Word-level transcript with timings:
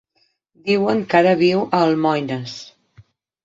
Diuen 0.69 1.03
que 1.11 1.21
ara 1.21 1.35
viu 1.43 1.63
a 1.69 1.85
Almoines. 1.91 2.59